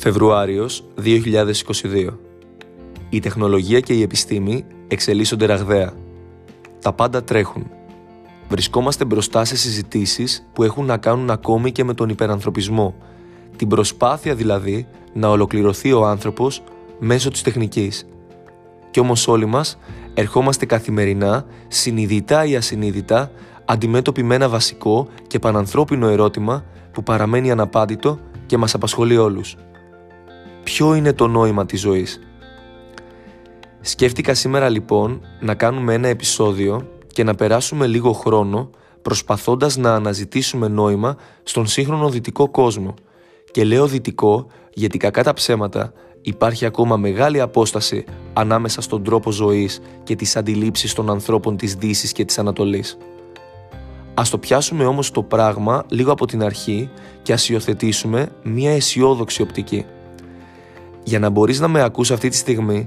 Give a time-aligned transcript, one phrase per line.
[0.00, 2.08] Φεβρουάριος 2022
[3.08, 5.92] Η τεχνολογία και η επιστήμη εξελίσσονται ραγδαία.
[6.80, 7.70] Τα πάντα τρέχουν.
[8.48, 12.94] Βρισκόμαστε μπροστά σε συζητήσεις που έχουν να κάνουν ακόμη και με τον υπερανθρωπισμό,
[13.56, 16.62] την προσπάθεια δηλαδή να ολοκληρωθεί ο άνθρωπος
[16.98, 18.08] μέσω της τεχνικής.
[18.90, 19.78] Κι όμως όλοι μας
[20.14, 23.30] ερχόμαστε καθημερινά, συνειδητά ή ασυνείδητα,
[23.64, 29.56] αντιμέτωποι με ένα βασικό και πανανθρώπινο ερώτημα που παραμένει αναπάντητο και μας απασχολεί όλους.
[30.68, 32.20] Ποιο είναι το νόημα της ζωής;
[33.80, 38.70] Σκέφτηκα σήμερα λοιπόν να κάνουμε ένα επεισόδιο και να περάσουμε λίγο χρόνο
[39.02, 42.94] προσπαθώντας να αναζητήσουμε νόημα στον σύγχρονο δυτικό κόσμο.
[43.50, 45.92] Και λέω δυτικό γιατί κακά τα ψέματα
[46.22, 52.12] υπάρχει ακόμα μεγάλη απόσταση ανάμεσα στον τρόπο ζωής και τις αντιλήψεις των ανθρώπων της Δύσης
[52.12, 52.98] και της Ανατολής.
[54.14, 56.90] Ας το πιάσουμε όμως το πράγμα λίγο από την αρχή
[57.22, 59.84] και ας υιοθετήσουμε μια αισιόδοξη οπτική.
[61.08, 62.86] Για να μπορείς να με ακούς αυτή τη στιγμή,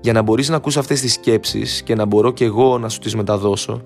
[0.00, 2.98] για να μπορείς να ακούς αυτές τις σκέψεις και να μπορώ και εγώ να σου
[2.98, 3.82] τις μεταδώσω,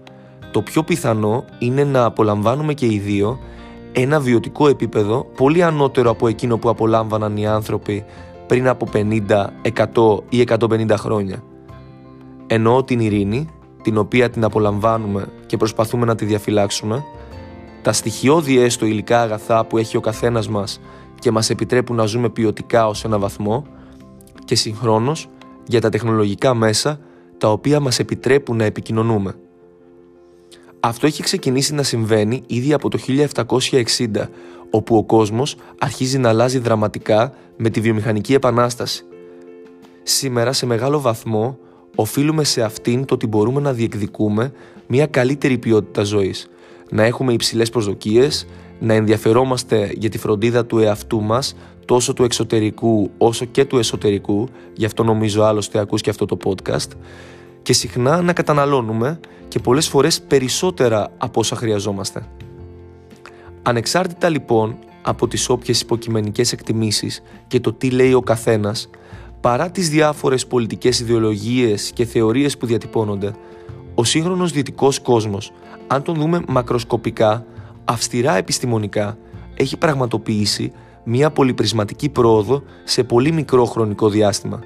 [0.52, 3.38] το πιο πιθανό είναι να απολαμβάνουμε και οι δύο
[3.92, 8.04] ένα βιωτικό επίπεδο πολύ ανώτερο από εκείνο που απολάμβαναν οι άνθρωποι
[8.46, 9.46] πριν από 50,
[9.94, 11.42] 100 ή 150 χρόνια.
[12.46, 13.48] Εννοώ την ειρήνη,
[13.82, 17.04] την οποία την απολαμβάνουμε και προσπαθούμε να τη διαφυλάξουμε,
[17.82, 20.80] τα στοιχειώδη έστω υλικά αγαθά που έχει ο καθένας μας
[21.20, 23.66] και μας επιτρέπουν να ζούμε ποιοτικά ως ένα βαθμό
[24.44, 25.28] και συγχρόνως
[25.66, 27.00] για τα τεχνολογικά μέσα
[27.38, 29.34] τα οποία μας επιτρέπουν να επικοινωνούμε.
[30.80, 34.28] Αυτό έχει ξεκινήσει να συμβαίνει ήδη από το 1760,
[34.70, 39.04] όπου ο κόσμος αρχίζει να αλλάζει δραματικά με τη βιομηχανική επανάσταση.
[40.02, 41.58] Σήμερα σε μεγάλο βαθμό
[41.94, 44.52] οφείλουμε σε αυτήν το ότι μπορούμε να διεκδικούμε
[44.86, 46.50] μια καλύτερη ποιότητα ζωής,
[46.90, 48.46] να έχουμε υψηλές προσδοκίες,
[48.78, 54.48] να ενδιαφερόμαστε για τη φροντίδα του εαυτού μας, τόσο του εξωτερικού όσο και του εσωτερικού,
[54.72, 56.88] γι' αυτό νομίζω άλλωστε ακούς και αυτό το podcast,
[57.62, 62.26] και συχνά να καταναλώνουμε και πολλές φορές περισσότερα από όσα χρειαζόμαστε.
[63.62, 68.90] Ανεξάρτητα λοιπόν από τις όποιες υποκειμενικές εκτιμήσεις και το τι λέει ο καθένας,
[69.40, 73.32] παρά τις διάφορες πολιτικές ιδεολογίες και θεωρίες που διατυπώνονται,
[73.94, 75.52] ο σύγχρονος δυτικός κόσμος,
[75.92, 77.44] αν τον δούμε μακροσκοπικά,
[77.84, 79.18] αυστηρά επιστημονικά,
[79.54, 80.72] έχει πραγματοποιήσει
[81.04, 84.60] μια πολυπρισματική πρόοδο σε πολύ μικρό χρονικό διάστημα.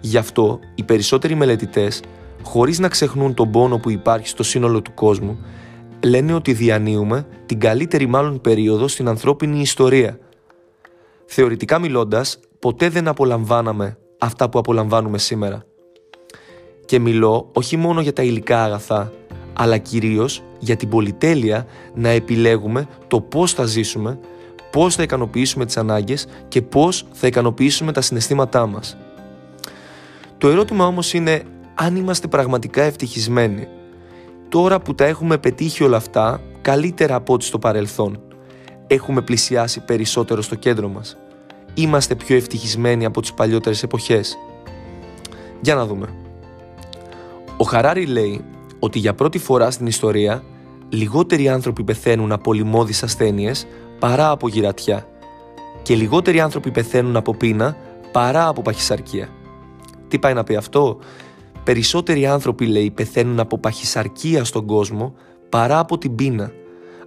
[0.00, 2.02] Γι' αυτό οι περισσότεροι μελετητές,
[2.42, 5.38] χωρίς να ξεχνούν τον πόνο που υπάρχει στο σύνολο του κόσμου,
[6.04, 10.18] λένε ότι διανύουμε την καλύτερη μάλλον περίοδο στην ανθρώπινη ιστορία.
[11.26, 15.64] Θεωρητικά μιλώντας, ποτέ δεν απολαμβάναμε αυτά που απολαμβάνουμε σήμερα.
[16.84, 19.12] Και μιλώ όχι μόνο για τα υλικά αγαθά,
[19.60, 24.18] αλλά κυρίως για την πολυτέλεια να επιλέγουμε το πώς θα ζήσουμε,
[24.70, 28.96] πώς θα ικανοποιήσουμε τις ανάγκες και πώς θα ικανοποιήσουμε τα συναισθήματά μας.
[30.38, 31.42] Το ερώτημα όμως είναι
[31.74, 33.68] αν είμαστε πραγματικά ευτυχισμένοι.
[34.48, 38.20] Τώρα που τα έχουμε πετύχει όλα αυτά, καλύτερα από ό,τι στο παρελθόν.
[38.86, 41.16] Έχουμε πλησιάσει περισσότερο στο κέντρο μας;
[41.74, 44.36] Είμαστε πιο ευτυχισμένοι από τις παλιότερες εποχές;
[45.60, 46.06] Για να δούμε.
[47.56, 48.44] Ο Χαράρη λέει
[48.80, 50.44] ότι για πρώτη φορά στην ιστορία
[50.88, 53.66] λιγότεροι άνθρωποι πεθαίνουν από λοιμώδεις ασθένειες
[53.98, 55.06] παρά από γυρατιά
[55.82, 57.76] και λιγότεροι άνθρωποι πεθαίνουν από πείνα
[58.12, 59.28] παρά από παχυσαρκία.
[60.08, 60.98] Τι πάει να πει αυτό;
[61.64, 65.14] Περισσότεροι άνθρωποι λέει πεθαίνουν από παχυσαρκία στον κόσμο
[65.48, 66.52] παρά από την πείνα.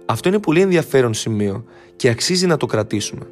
[0.06, 1.64] Αυτό είναι πολύ ενδιαφέρον σημείο
[1.96, 3.26] και αξίζει να το κρατήσουμε.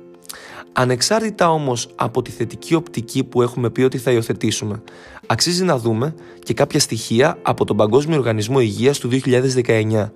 [0.73, 4.83] Ανεξάρτητα όμως από τη θετική οπτική που έχουμε πει ότι θα υιοθετήσουμε,
[5.33, 10.11] αξίζει να δούμε και κάποια στοιχεία από τον Παγκόσμιο Οργανισμό Υγείας του 2019.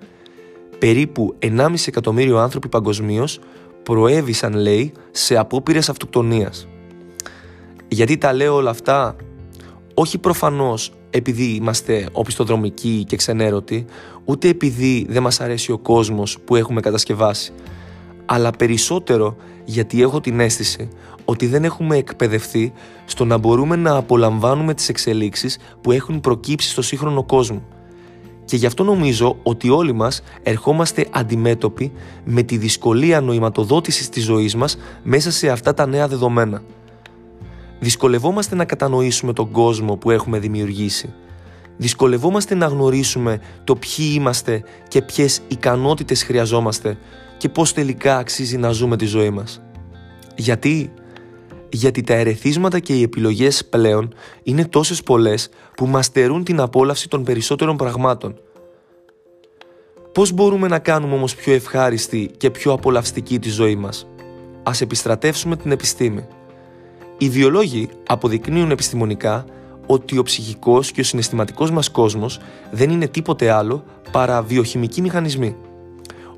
[0.79, 3.39] Περίπου 1,5 εκατομμύριο άνθρωποι παγκοσμίως
[3.83, 6.67] προέβησαν, λέει, σε απόπειρες αυτοκτονίας.
[7.87, 9.15] Γιατί τα λέω όλα αυτά,
[9.93, 13.85] όχι προφανώς επειδή είμαστε οπισθοδρομικοί και ξενέρωτοι,
[14.25, 17.51] ούτε επειδή δεν μας αρέσει ο κόσμος που έχουμε κατασκευάσει,
[18.25, 19.35] αλλά περισσότερο
[19.65, 20.89] γιατί έχω την αίσθηση
[21.29, 22.73] ότι δεν έχουμε εκπαιδευτεί
[23.05, 27.61] στο να μπορούμε να απολαμβάνουμε τις εξελίξεις που έχουν προκύψει στο σύγχρονο κόσμο.
[28.45, 31.91] Και γι' αυτό νομίζω ότι όλοι μας ερχόμαστε αντιμέτωποι
[32.23, 36.61] με τη δυσκολία νοηματοδότησης της ζωής μας μέσα σε αυτά τα νέα δεδομένα.
[37.79, 41.13] Δυσκολευόμαστε να κατανοήσουμε τον κόσμο που έχουμε δημιουργήσει.
[41.77, 46.97] Δυσκολευόμαστε να γνωρίσουμε το ποιοι είμαστε και ποιες ικανότητες χρειαζόμαστε
[47.37, 49.61] και πώς τελικά αξίζει να ζούμε τη ζωή μας.
[50.35, 50.91] Γιατί;
[51.69, 57.09] Γιατί τα ερεθίσματα και οι επιλογές πλέον είναι τόσες πολλές που μας στερούν την απόλαυση
[57.09, 58.39] των περισσότερων πραγμάτων.
[60.13, 64.07] Πώς μπορούμε να κάνουμε όμως πιο ευχάριστη και πιο απολαυστική τη ζωή μας;
[64.63, 66.27] Ας επιστρατεύσουμε την επιστήμη.
[67.17, 69.45] Οι ιδεολόγοι αποδεικνύουν επιστημονικά
[69.85, 72.39] ότι ο ψυχικός και ο συναισθηματικός μας κόσμος
[72.71, 75.55] δεν είναι τίποτε άλλο παρά βιοχημικοί μηχανισμοί.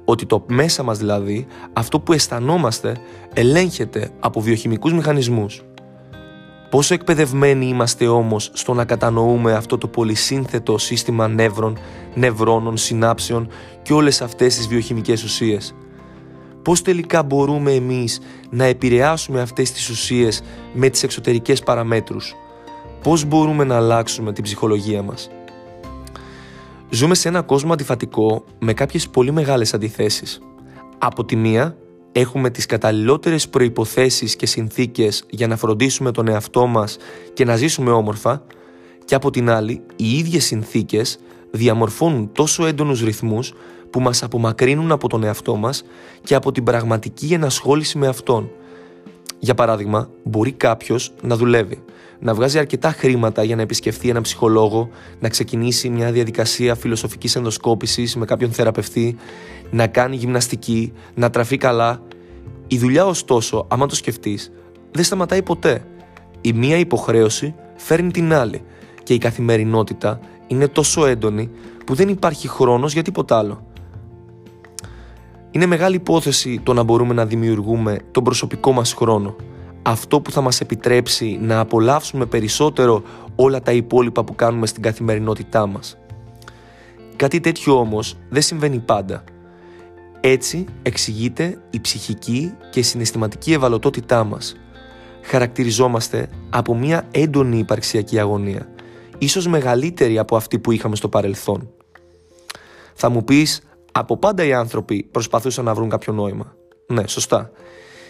[0.09, 2.97] Ότι το μέσα μας δηλαδή, αυτό που αισθανόμαστε,
[3.33, 5.63] ελέγχεται από βιοχημικούς μηχανισμούς.
[6.69, 11.77] Πόσο εκπαιδευμένοι είμαστε όμως στο να κατανοούμε αυτό το πολυσύνθετο σύστημα νεύρων,
[12.13, 13.47] νευρώνων, συνάψεων
[13.81, 15.75] και όλες αυτές τις βιοχημικές ουσίες;
[16.61, 18.19] Πώς τελικά μπορούμε εμείς
[18.49, 20.41] να επηρεάσουμε αυτές τις ουσίες
[20.73, 22.35] με τις εξωτερικές παραμέτρους;
[23.03, 25.29] Πώς μπορούμε να αλλάξουμε την ψυχολογία μας;
[26.91, 30.41] Ζούμε σε ένα κόσμο αντιφατικό με κάποιες πολύ μεγάλες αντιθέσεις.
[30.97, 31.77] Από τη μία,
[32.11, 36.97] έχουμε τις καταλληλότερες προϋποθέσεις και συνθήκες για να φροντίσουμε τον εαυτό μας
[37.33, 38.43] και να ζήσουμε όμορφα
[39.05, 41.19] και από την άλλη, οι ίδιες συνθήκες
[41.51, 43.53] διαμορφώνουν τόσο έντονους ρυθμούς
[43.89, 45.83] που μας απομακρύνουν από τον εαυτό μας
[46.23, 48.49] και από την πραγματική ενασχόληση με αυτόν.
[49.39, 51.83] Για παράδειγμα, μπορεί κάποιος να δουλεύει,
[52.19, 54.89] να βγάζει αρκετά χρήματα για να επισκεφθεί έναν ψυχολόγο,
[55.19, 59.15] να ξεκινήσει μια διαδικασία φιλοσοφικής ενδοσκόπησης με κάποιον θεραπευτή,
[59.71, 62.01] να κάνει γυμναστική, να τραφεί καλά.
[62.67, 64.51] Η δουλειά ωστόσο, άμα το σκεφτείς,
[64.91, 65.83] δεν σταματάει ποτέ.
[66.41, 68.61] Η μία υποχρέωση φέρνει την άλλη
[69.03, 71.49] και η καθημερινότητα είναι τόσο έντονη
[71.85, 73.67] που δεν υπάρχει χρόνος για τίποτα άλλο.
[75.51, 79.35] Είναι μεγάλη υπόθεση το να μπορούμε να δημιουργούμε τον προσωπικό μας χρόνο.
[79.81, 83.03] Αυτό που θα μας επιτρέψει να απολαύσουμε περισσότερο
[83.35, 85.97] όλα τα υπόλοιπα που κάνουμε στην καθημερινότητά μας.
[87.15, 89.23] Κάτι τέτοιο όμως δεν συμβαίνει πάντα.
[90.19, 94.55] Έτσι εξηγείται η ψυχική και συναισθηματική ευαλωτότητά μας.
[95.21, 98.69] Χαρακτηριζόμαστε από μια έντονη υπαρξιακή αγωνία,
[99.17, 101.69] ίσως μεγαλύτερη από αυτή που είχαμε στο παρελθόν.
[102.93, 103.61] Θα μου πεις,
[103.91, 106.53] από πάντα οι άνθρωποι προσπαθούσαν να βρουν κάποιο νόημα.
[106.87, 107.51] Ναι, σωστά.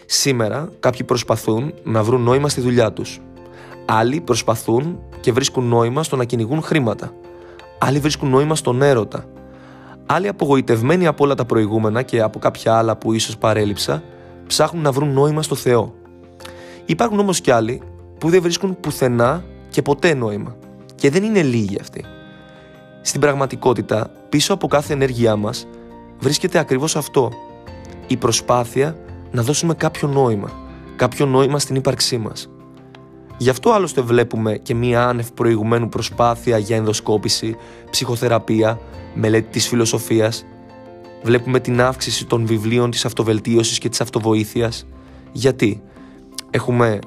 [0.06, 3.20] Σήμερα κάποιοι προσπαθούν να βρουν νόημα στη δουλειά τους.
[3.86, 7.14] Άλλοι προσπαθούν και βρίσκουν νόημα στο να κυνηγούν χρήματα.
[7.80, 9.26] Άλλοι βρίσκουν νόημα στον έρωτα.
[10.06, 14.04] Άλλοι απογοητευμένοι από όλα τα προηγούμενα και από κάποια άλλα που ίσως παρέλειψα,
[14.48, 15.94] ψάχνουν να βρουν νόημα στο Θεό.
[16.86, 17.82] Υπάρχουν όμως κι άλλοι
[18.18, 20.56] που δεν βρίσκουν πουθενά και ποτέ νόημα.
[20.96, 22.06] Και δεν είναι λίγοι αυτοί.
[23.02, 25.68] Στην πραγματικότητα, πίσω από κάθε ενέργειά μας,
[26.20, 27.31] βρίσκεται ακριβώς αυτό.
[28.08, 28.98] Η προσπάθεια
[29.31, 30.52] να δώσουμε κάποιο νόημα.
[30.96, 32.50] Κάποιο νόημα στην ύπαρξή μας.
[33.38, 37.56] Γι' αυτό άλλωστε βλέπουμε και μία άνευ προηγουμένου προσπάθεια για ενδοσκόπηση,
[37.90, 38.80] ψυχοθεραπεία,
[39.14, 40.46] μελέτη της φιλοσοφίας.
[41.24, 44.86] Βλέπουμε την αύξηση των βιβλίων της αυτοβελτίωσης και της αυτοβοήθειας.
[45.32, 45.82] Γιατί;
[46.52, 47.00] Έχουμε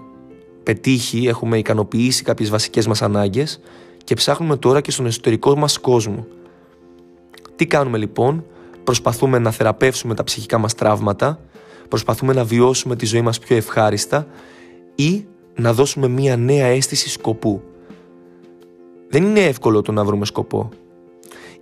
[0.63, 3.61] πετύχει, έχουμε ικανοποιήσει κάποιες βασικές μας ανάγκες
[4.05, 6.27] και ψάχνουμε τώρα και στον εσωτερικό μας κόσμο.
[7.63, 8.45] Τι κάνουμε λοιπόν,
[8.85, 11.41] προσπαθούμε να θεραπεύσουμε τα ψυχικά μας τραύματα,
[11.89, 14.27] προσπαθούμε να βιώσουμε τη ζωή μας πιο ευχάριστα
[14.95, 17.63] ή να δώσουμε μία νέα αίσθηση σκοπού.
[19.09, 20.69] Δεν είναι εύκολο το να βρούμε σκοπό.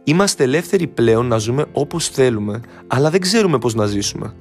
[0.05, 4.35] Είμαστε ελεύθεροι πλέον να ζούμε όπως θέλουμε, αλλά δεν ξέρουμε πώς να ζήσουμε.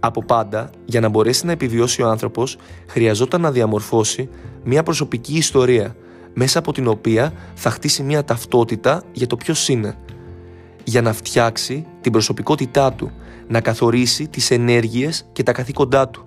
[0.00, 2.56] Από πάντα, για να μπορέσει να επιβιώσει ο άνθρωπος,
[2.86, 4.28] χρειαζόταν να διαμορφώσει
[4.64, 5.96] μια προσωπική ιστορία,
[6.34, 9.98] μέσα από την οποία θα χτίσει μια ταυτότητα για το ποιος είναι.
[10.88, 13.10] Για να φτιάξει την προσωπικότητά του,
[13.48, 16.26] να καθορίσει τις ενέργειες και τα καθήκοντά του.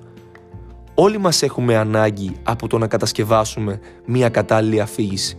[0.94, 5.38] Όλοι μας έχουμε ανάγκη από το να κατασκευάσουμε μια κατάλληλη αφήγηση.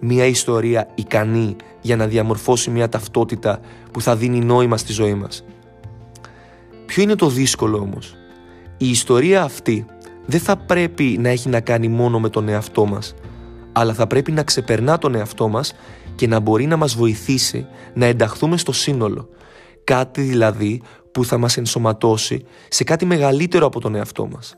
[0.00, 3.60] Μια ιστορία ικανή για να διαμορφώσει μια ταυτότητα
[3.90, 5.44] που θα δίνει νόημα στη ζωή μας.
[6.86, 8.16] Ποιο είναι το δύσκολο όμως;
[8.76, 9.86] Η ιστορία αυτή
[10.26, 13.14] δεν θα πρέπει να έχει να κάνει μόνο με τον εαυτό μας,
[13.72, 15.74] αλλά θα πρέπει να ξεπερνά τον εαυτό μας
[16.22, 19.28] και να μπορεί να μας βοηθήσει να ενταχθούμε στο σύνολο.
[19.84, 24.56] Κάτι δηλαδή που θα μας ενσωματώσει σε κάτι μεγαλύτερο από τον εαυτό μας.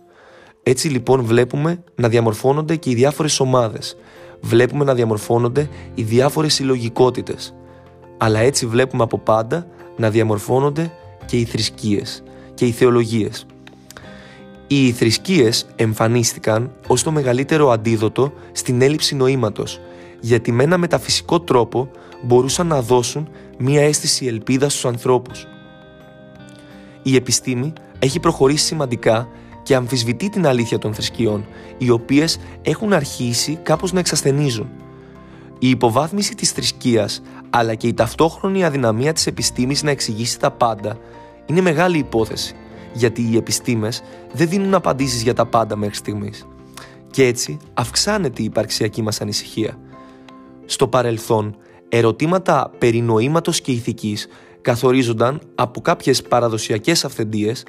[0.63, 3.97] Έτσι λοιπόν βλέπουμε να διαμορφώνονται και οι διάφορες ομάδες.
[4.41, 7.55] Βλέπουμε να διαμορφώνονται οι διάφορες συλλογικότητες.
[8.19, 9.67] Αλλά έτσι βλέπουμε από πάντα
[9.97, 10.93] να διαμορφώνονται
[11.25, 12.23] και οι θρησκείες
[12.55, 13.47] και οι θεολογίες.
[14.67, 19.81] Οι θρησκείες εμφανίστηκαν ως το μεγαλύτερο αντίδοτο στην έλλειψη νοήματος,
[20.25, 21.91] γιατί με ένα μεταφυσικό τρόπο
[22.23, 23.29] μπορούσαν να δώσουν
[23.59, 25.47] μία αίσθηση ελπίδας στους ανθρώπους.
[27.03, 29.29] Η επιστήμη έχει προχωρήσει σημαντικά
[29.63, 31.47] και αμφισβητεί την αλήθεια των θρησκειών,
[31.79, 34.69] οι οποίες έχουν αρχίσει κάπως να εξασθενίζουν.
[35.59, 40.99] Η υποβάθμιση της θρησκείας, αλλά και η ταυτόχρονη αδυναμία της επιστήμης να εξηγήσει τα πάντα,
[41.47, 42.55] είναι μεγάλη υπόθεση,
[42.93, 44.03] γιατί οι επιστήμες
[44.33, 46.47] δεν δίνουν απαντήσεις για τα πάντα μέχρι στιγμής.
[47.11, 49.79] Και έτσι αυξάνεται η υπαρξιακή μας ανησυχία.
[50.67, 51.57] Στο παρελθόν,
[51.89, 54.27] ερωτήματα περί νοήματος και ηθικής
[54.61, 57.65] καθορίζονταν από κάποιες παραδοσιακές αυθεντίες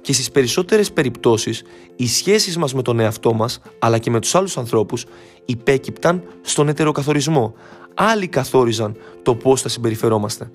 [0.00, 1.62] και στις περισσότερες περιπτώσεις
[1.96, 5.04] οι σχέσεις μας με τον εαυτό μας αλλά και με τους άλλους ανθρώπους
[5.44, 7.54] υπέκυπταν στον ετεροκαθορισμό.
[7.94, 10.50] Άλλοι καθόριζαν το πώς θα συμπεριφερόμαστε.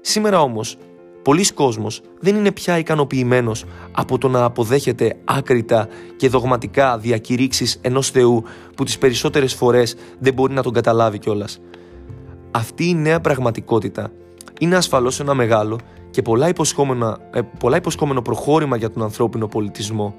[0.00, 0.76] Σήμερα όμως,
[1.22, 8.10] πολλοί κόσμος δεν είναι πια ικανοποιημένος από το να αποδέχεται άκρητα και δογματικά διακηρύξεις ενός
[8.10, 8.42] Θεού
[8.76, 11.60] που τις περισσότερες φορές δεν μπορεί να τον καταλάβει κιόλας.
[12.50, 14.12] Αυτή η νέα πραγματικότητα
[14.60, 15.78] είναι ασφαλώς ένα μεγάλο
[16.10, 16.54] και πολλά, ε,
[17.58, 20.14] πολλά υποσχόμενο προχώρημα για τον ανθρώπινο πολιτισμό.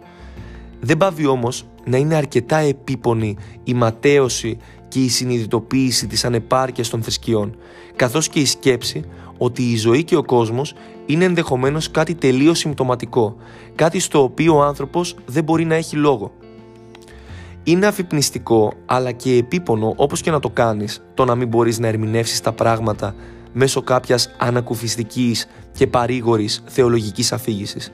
[0.79, 7.01] Δεν πάβει όμως να είναι αρκετά επίπονη η ματέωση και η συνειδητοποίηση της ανεπάρκειας των
[7.01, 7.55] θρησκειών,
[7.95, 9.03] καθώς και η σκέψη
[9.43, 10.73] ότι η ζωή και ο κόσμος
[11.05, 13.35] είναι ενδεχομένως κάτι τελείως συμπτωματικό,
[13.75, 16.31] κάτι στο οποίο ο άνθρωπος δεν μπορεί να έχει λόγο.
[17.63, 21.87] Είναι αφυπνιστικό αλλά και επίπονο όπως και να το κάνεις το να μην μπορείς να
[21.87, 23.15] ερμηνεύσεις τα πράγματα
[23.53, 27.93] μέσω κάποιας ανακουφιστικής και παρήγορης θεολογικής αφήγησης.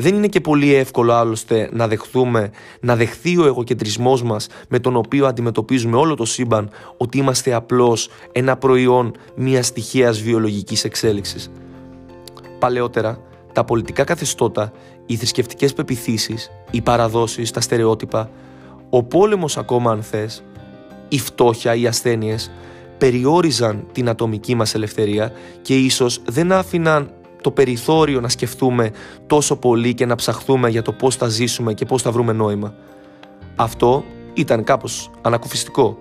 [0.00, 4.96] Δεν είναι και πολύ εύκολο άλλωστε να δεχθούμε, να δεχθεί ο εγωκεντρισμός μας με τον
[4.96, 11.50] οποίο αντιμετωπίζουμε όλο το σύμπαν ότι είμαστε απλώς ένα προϊόν μιας τυχαίας βιολογικής εξέλιξης.
[12.58, 13.20] Παλαιότερα,
[13.52, 14.72] τα πολιτικά καθεστώτα,
[15.06, 18.30] οι θρησκευτικές πεπιθήσεις, οι παραδόσεις, τα στερεότυπα,
[18.90, 20.42] ο πόλεμος ακόμα αν θες,
[21.08, 22.50] η φτώχεια, οι ασθένειες,
[22.98, 27.10] περιόριζαν την ατομική μας ελευθερία και ίσως δεν άφηναν
[27.40, 28.90] το περιθώριο να σκεφτούμε
[29.26, 32.74] τόσο πολύ και να ψαχθούμε για το πώς θα ζήσουμε και πώς θα βρούμε νόημα.
[33.56, 34.04] Αυτό
[34.34, 35.98] ήταν κάπως ανακουφιστικό.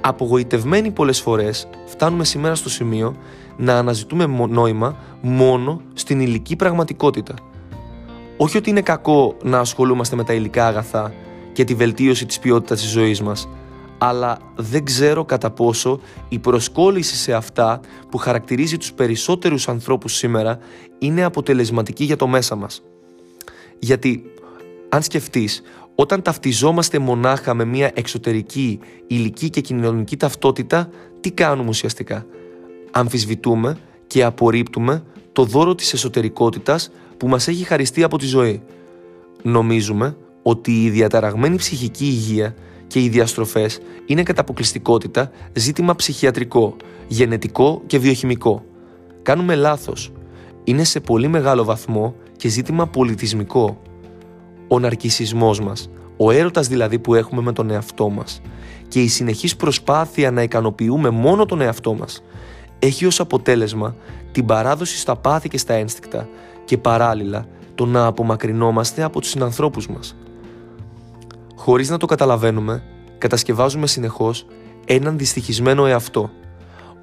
[0.00, 3.16] Απογοητευμένοι πολλές φορές φτάνουμε σήμερα στο σημείο
[3.56, 7.34] να αναζητούμε νόημα μόνο στην υλική πραγματικότητα.
[8.36, 11.12] Όχι ότι είναι κακό να ασχολούμαστε με τα υλικά αγαθά
[11.52, 13.48] και τη βελτίωση της ποιότητας της ζωής μας,
[13.98, 20.58] αλλά δεν ξέρω κατά πόσο η προσκόλληση σε αυτά που χαρακτηρίζει τους περισσότερους ανθρώπους σήμερα
[20.98, 22.82] είναι αποτελεσματική για το μέσα μας.
[23.78, 24.22] Γιατί,
[24.88, 25.62] αν σκεφτείς,
[25.94, 30.88] όταν ταυτιζόμαστε μονάχα με μια εξωτερική, υλική και κοινωνική ταυτότητα,
[31.20, 32.26] τι κάνουμε ουσιαστικά;
[32.90, 35.02] Αμφισβητούμε και απορρίπτουμε
[35.32, 38.62] το δώρο της εσωτερικότητας που μας έχει χαριστεί από τη ζωή.
[39.42, 42.54] Νομίζουμε ότι η διαταραγμένη ψυχική υγεία
[42.88, 46.76] και οι διαστροφές είναι κατά αποκλειστικότητα ζήτημα ψυχιατρικό,
[47.08, 48.64] γενετικό και βιοχημικό.
[49.22, 50.12] Κάνουμε λάθος.
[50.64, 53.80] Είναι σε πολύ μεγάλο βαθμό και ζήτημα πολιτισμικό.
[54.68, 58.40] Ο ναρκισισμός μας, ο έρωτας δηλαδή που έχουμε με τον εαυτό μας
[58.88, 62.22] και η συνεχής προσπάθεια να ικανοποιούμε μόνο τον εαυτό μας
[62.78, 63.94] έχει ως αποτέλεσμα
[64.32, 66.28] την παράδοση στα πάθη και στα ένστικτα
[66.64, 70.16] και παράλληλα το να απομακρυνόμαστε από τους συνανθρώπους μας.
[71.68, 72.82] Χωρίς να το καταλαβαίνουμε,
[73.18, 74.46] κατασκευάζουμε συνεχώς
[74.86, 76.30] έναν δυστυχισμένο εαυτό.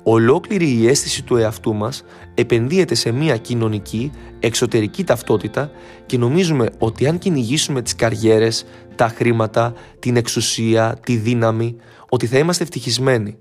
[0.03, 2.03] Ολόκληρη η αίσθηση του εαυτού μας
[2.33, 5.71] επενδύεται σε μια κοινωνική, εξωτερική ταυτότητα
[6.05, 11.75] και νομίζουμε ότι αν κυνηγήσουμε τις καριέρες, τα χρήματα, την εξουσία, τη δύναμη,
[12.09, 13.37] ότι θα είμαστε ευτυχισμένοι.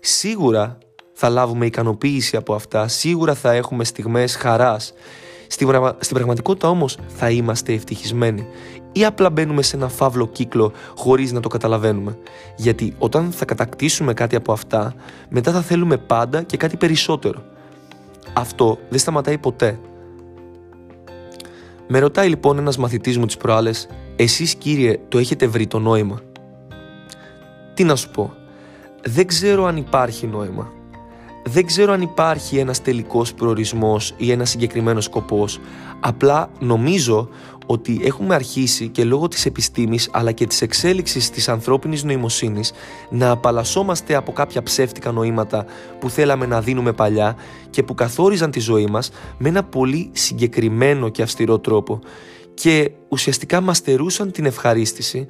[0.00, 0.78] Σίγουρα
[1.12, 4.92] θα λάβουμε ικανοποίηση από αυτά, σίγουρα θα έχουμε στιγμές χαράς,
[5.46, 8.46] στην, στην πραγματικότητα όμως θα είμαστε ευτυχισμένοι
[8.94, 12.18] ή απλά μπαίνουμε σε ένα φαύλο κύκλο χωρίς να το καταλαβαίνουμε.
[12.56, 14.94] Γιατί όταν θα κατακτήσουμε κάτι από αυτά,
[15.28, 17.42] μετά θα θέλουμε πάντα και κάτι περισσότερο.
[18.32, 19.78] Αυτό δεν σταματάει ποτέ.
[21.88, 26.20] Με ρωτάει λοιπόν ένας μαθητής μου τις προάλλες «Εσείς κύριε το έχετε βρει το νόημα».
[27.74, 28.32] Τι να σου πω,
[29.02, 30.72] δεν ξέρω αν υπάρχει νόημα
[31.44, 35.60] δεν ξέρω αν υπάρχει ένας τελικός προορισμός ή ένας συγκεκριμένος σκοπός.
[36.00, 37.28] Απλά νομίζω
[37.66, 42.72] ότι έχουμε αρχίσει και λόγω της επιστήμης αλλά και της εξέλιξης της ανθρώπινης νοημοσύνης
[43.10, 45.64] να απαλλασσόμαστε από κάποια ψεύτικα νοήματα
[46.00, 47.36] που θέλαμε να δίνουμε παλιά
[47.70, 52.00] και που καθόριζαν τη ζωή μας με ένα πολύ συγκεκριμένο και αυστηρό τρόπο
[52.54, 55.26] και ουσιαστικά μας στερούσαν την ευχαρίστηση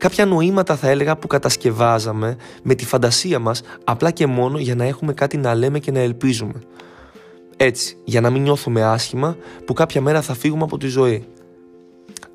[0.00, 4.84] κάποια νοήματα θα έλεγα που κατασκευάζαμε με τη φαντασία μας απλά και μόνο για να
[4.84, 6.54] έχουμε κάτι να λέμε και να ελπίζουμε.
[7.56, 11.24] Έτσι, για να μην νιώθουμε άσχημα που κάποια μέρα θα φύγουμε από τη ζωή.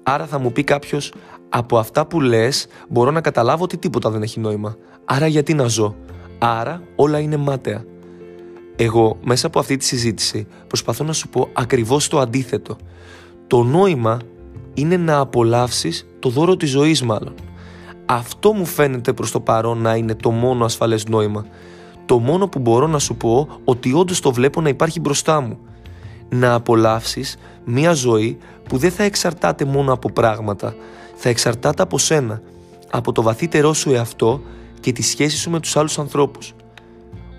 [0.03, 1.13] Άρα θα μου πει κάποιος,
[1.49, 4.75] από αυτά που λες μπορώ να καταλάβω ότι τίποτα δεν έχει νόημα.
[5.05, 5.95] Άρα γιατί να ζω;
[6.37, 7.83] Άρα όλα είναι μάταια.
[8.75, 12.77] Εγώ μέσα από αυτή τη συζήτηση προσπαθώ να σου πω ακριβώς το αντίθετο.
[13.47, 14.19] Το νόημα
[14.73, 17.33] είναι να απολαύσεις το δώρο της ζωής μάλλον.
[18.05, 21.45] Αυτό μου φαίνεται προς το παρόν να είναι το μόνο ασφαλές νόημα.
[22.05, 25.57] Το μόνο που μπορώ να σου πω ότι όντως το βλέπω να υπάρχει μπροστά μου.
[26.29, 28.37] Να απολαύσεις μια ζωή
[28.69, 30.75] που δεν θα εξαρτάται μόνο από πράγματα.
[31.15, 32.41] Θα εξαρτάται από σένα,
[32.91, 34.41] από το βαθύτερό σου εαυτό
[34.79, 36.53] και τη σχέση σου με τους άλλους ανθρώπους.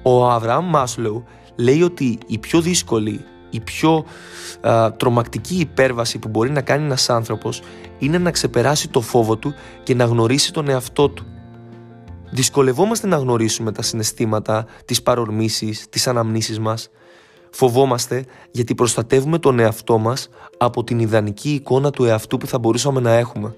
[0.03, 1.25] Ο Αβραάμ Μάσλεου
[1.57, 4.05] λέει ότι η πιο δύσκολη η πιο
[4.61, 7.63] α, τρομακτική υπέρβαση που μπορεί να κάνει ένας άνθρωπος
[7.99, 11.27] είναι να ξεπεράσει το φόβο του και να γνωρίσει τον εαυτό του.
[12.31, 16.91] Δυσκολευόμαστε να γνωρίσουμε τα συναισθήματα, τις παρορμήσεις, τις αναμνήσεις μας.
[17.51, 23.01] Φοβόμαστε γιατί προστατεύουμε τον εαυτό μας από την ιδανική εικόνα του εαυτού που θα μπορούσαμε
[23.01, 23.55] να έχουμε.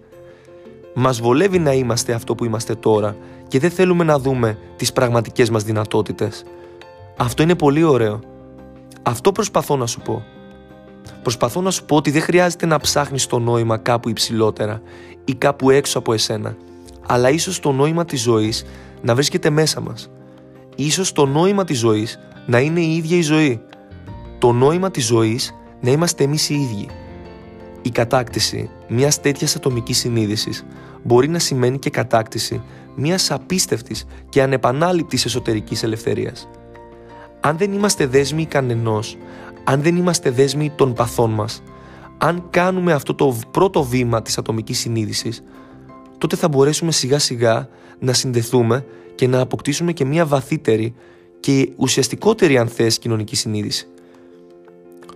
[0.95, 3.17] Μας βολεύει να είμαστε αυτό που είμαστε τώρα
[3.49, 6.45] και δεν θέλουμε να δούμε τις πραγματικές μας δυνατότητες.
[7.17, 8.21] Αυτό είναι πολύ ωραίο.
[9.09, 10.25] Αυτό προσπαθώ να σου πω.
[11.23, 14.83] Προσπαθώ να σου πω ότι δεν χρειάζεται να ψάχνεις το νόημα κάπου υψηλότερα
[15.25, 16.57] ή κάπου έξω από εσένα,
[17.07, 18.65] αλλά ίσως το νόημα της ζωής
[19.03, 20.11] να βρίσκεται μέσα μας.
[20.77, 23.61] Ίσως το νόημα της ζωής να είναι η ίδια η ζωή.
[24.39, 26.89] Το νόημα της ζωής να είμαστε εμείς οι ίδιοι.
[27.83, 30.65] Η κατάκτηση μιας τέτοιας ατομικής συνείδησης
[31.03, 32.63] μπορεί να σημαίνει και κατάκτηση
[32.97, 36.49] μιας απίστευτης και ανεπανάληπτης εσωτερικής ελευθερίας.
[37.41, 39.17] Αν δεν είμαστε δέσμοι κανενός,
[39.65, 41.63] αν δεν είμαστε δέσμοι των παθών μας,
[42.19, 45.43] αν κάνουμε αυτό το πρώτο βήμα της ατομικής συνείδησης,
[46.19, 47.69] τότε θα μπορέσουμε σιγά σιγά
[47.99, 50.95] να συνδεθούμε και να αποκτήσουμε και μια βαθύτερη
[51.41, 53.87] και ουσιαστικότερη αν θες κοινωνική συνείδηση.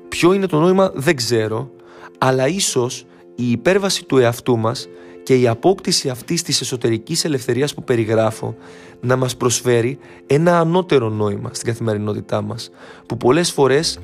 [0.08, 1.70] Ποιο είναι το νόημα δεν ξέρω,
[2.18, 4.88] αλλά ίσως η υπέρβαση του εαυτού μας
[5.22, 8.54] και η απόκτηση αυτής της εσωτερικής ελευθερίας που περιγράφω
[9.00, 12.70] να μας προσφέρει ένα ανώτερο νόημα στην καθημερινότητά μας
[13.06, 13.98] που πολλές φορές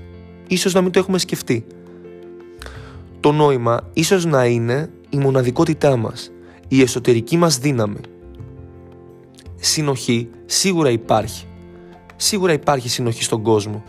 [0.46, 1.64] ίσως να μην το έχουμε σκεφτεί.
[3.20, 6.30] Το νόημα ίσως να είναι η μοναδικότητά μας,
[6.68, 8.00] η εσωτερική μας δύναμη.
[9.56, 11.46] Συνοχή σίγουρα υπάρχει.
[12.16, 13.84] Σίγουρα υπάρχει συνοχή στον κόσμο.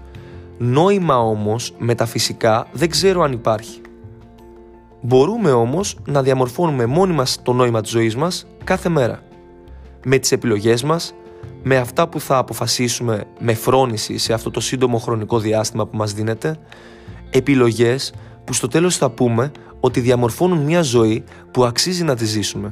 [0.57, 3.81] Νόημα όμως μεταφυσικά δεν ξέρω αν υπάρχει.
[5.01, 9.19] Μπορούμε όμως να διαμορφώνουμε μόνοι μας το νόημα της ζωής μας κάθε μέρα.
[10.05, 11.13] Με τις επιλογές μας,
[11.63, 16.13] με αυτά που θα αποφασίσουμε με φρόνηση σε αυτό το σύντομο χρονικό διάστημα που μας
[16.13, 16.57] δίνεται,
[17.29, 18.13] επιλογές
[18.43, 22.71] που στο τέλος θα πούμε ότι διαμορφώνουν μια ζωή που αξίζει να τη ζήσουμε.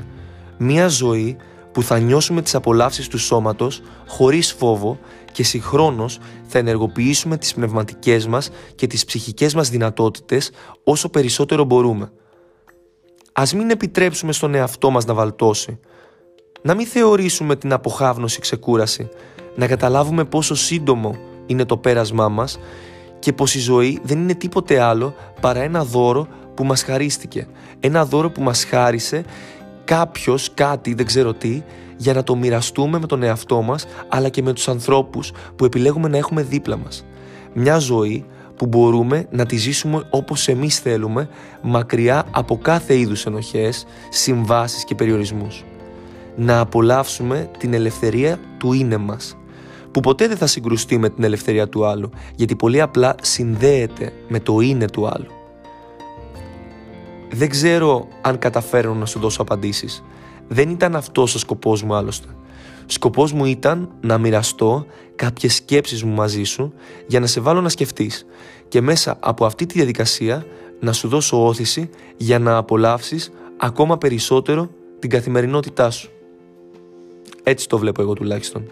[0.58, 1.38] Μια ζωή
[1.78, 5.00] που θα νιώσουμε τις απολαύσεις του σώματος χωρίς φόβο
[5.32, 10.52] και συγχρόνως θα ενεργοποιήσουμε τις πνευματικές μας και τις ψυχικές μας δυνατότητες
[10.84, 12.12] όσο περισσότερο μπορούμε.
[13.34, 15.80] Ας μην επιτρέψουμε στον εαυτό μας να βαλτώσει.
[16.62, 19.10] Να μην θεωρήσουμε την αποχάβνωση ξεκούραση.
[19.56, 22.60] Να καταλάβουμε πόσο σύντομο είναι το πέρασμά μας
[23.20, 27.48] και πως η ζωή δεν είναι τίποτε άλλο παρά ένα δώρο που μας χαρίστηκε.
[27.80, 29.26] Ένα δώρο που μας χάρισε
[29.88, 31.64] κάποιος, κάτι, δεν ξέρω τι,
[31.98, 36.08] για να το μοιραστούμε με τον εαυτό μας αλλά και με τους ανθρώπους που επιλέγουμε
[36.08, 37.06] να έχουμε δίπλα μας.
[37.54, 41.30] Μια ζωή που μπορούμε να τη ζήσουμε όπως εμείς θέλουμε
[41.62, 45.64] μακριά από κάθε είδους ενοχές, συμβάσεις και περιορισμούς.
[46.36, 49.38] Να απολαύσουμε την ελευθερία του είναι μας
[49.92, 54.40] που ποτέ δεν θα συγκρουστεί με την ελευθερία του άλλου γιατί πολύ απλά συνδέεται με
[54.40, 55.37] το είναι του άλλου.
[57.32, 60.04] Δεν ξέρω αν καταφέρω να σου δώσω απαντήσεις.
[60.48, 62.28] Δεν ήταν αυτός ο σκοπός μου άλλωστε.
[62.86, 64.86] Σκοπός μου ήταν να μοιραστώ
[65.16, 66.74] κάποιες σκέψεις μου μαζί σου
[67.08, 68.26] για να σε βάλω να σκεφτείς
[68.68, 70.46] και μέσα από αυτή τη διαδικασία
[70.80, 76.10] να σου δώσω όθηση για να απολαύσεις ακόμα περισσότερο την καθημερινότητά σου.
[77.44, 78.72] Έτσι το βλέπω εγώ τουλάχιστον.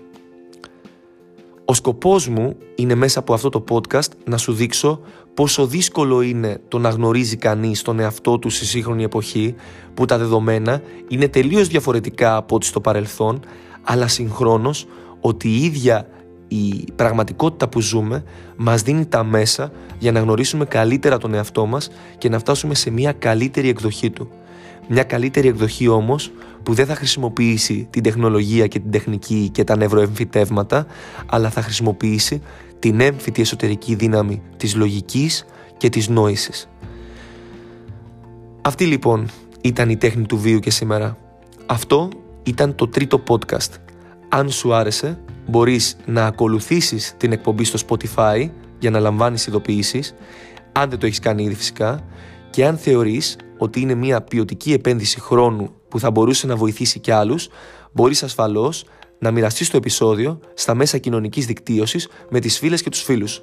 [1.65, 5.01] Ο σκοπός μου είναι μέσα από αυτό το podcast να σου δείξω
[5.35, 9.55] πόσο δύσκολο είναι το να γνωρίζει κανείς τον εαυτό του στη σύγχρονη εποχή
[9.93, 13.39] που τα δεδομένα είναι τελείως διαφορετικά από ό,τι στο παρελθόν
[13.83, 14.87] αλλά συγχρόνως
[15.19, 16.07] ότι η ίδια
[16.47, 18.23] η πραγματικότητα που ζούμε
[18.55, 22.89] μας δίνει τα μέσα για να γνωρίσουμε καλύτερα τον εαυτό μας και να φτάσουμε σε
[22.89, 24.29] μια καλύτερη εκδοχή του.
[24.87, 26.31] Μια καλύτερη εκδοχή όμως
[26.63, 30.85] που δεν θα χρησιμοποιήσει την τεχνολογία και την τεχνική και τα νευροεμφυτεύματα
[31.25, 32.41] αλλά θα χρησιμοποιήσει
[32.79, 35.45] την έμφυτη εσωτερική δύναμη της λογικής
[35.77, 36.69] και της νόησης.
[38.61, 39.29] Αυτή λοιπόν
[39.61, 41.17] ήταν η τέχνη του βίου και σήμερα.
[41.65, 42.09] Αυτό
[42.43, 43.71] ήταν το τρίτο podcast.
[44.29, 50.15] Αν σου άρεσε, μπορείς να ακολουθήσεις την εκπομπή στο Spotify για να λαμβάνεις ειδοποιήσεις,
[50.71, 51.99] αν δεν το έχεις κάνει ήδη φυσικά,
[52.49, 57.13] και αν θεωρείς ότι είναι μια ποιοτική επένδυση χρόνου που θα μπορούσε να βοηθήσει και
[57.13, 57.47] άλλους,
[57.91, 58.85] μπορείς ασφαλώς
[59.19, 63.41] να μοιραστείς το επεισόδιο στα μέσα κοινωνικής δικτύωσης με τις φίλες και τους φίλους.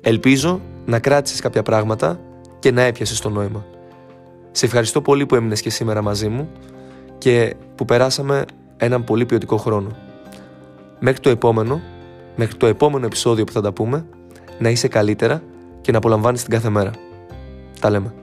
[0.00, 2.20] Ελπίζω να κράτησες κάποια πράγματα
[2.58, 3.66] και να έπιασες το νόημα.
[4.50, 6.50] Σε ευχαριστώ πολύ που έμεινες και σήμερα μαζί μου
[7.18, 8.44] και που περάσαμε
[8.76, 9.96] έναν πολύ ποιοτικό χρόνο.
[11.00, 11.80] Μέχρι το επόμενο,
[12.36, 14.06] μέχρι το επόμενο επεισόδιο που θα τα πούμε,
[14.58, 15.42] να είσαι καλύτερα
[15.80, 16.90] και να απολαμβάνεις την κάθε μέρα.
[17.80, 18.14] Τα λέμε.